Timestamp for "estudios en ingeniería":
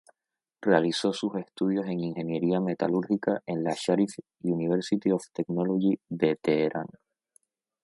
1.35-2.59